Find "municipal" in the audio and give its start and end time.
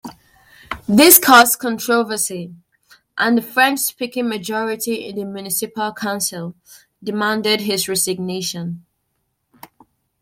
5.25-5.93